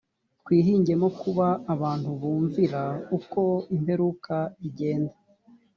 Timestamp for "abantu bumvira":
1.73-2.83